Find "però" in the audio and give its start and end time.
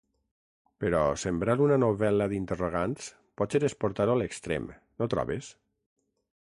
0.83-1.01